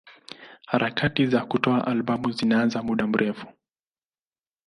Harakati 0.65 1.25
za 1.27 1.45
kutoa 1.45 1.87
albamu 1.87 2.31
zilianza 2.31 2.83
muda 2.83 3.07
mrefu. 3.07 3.47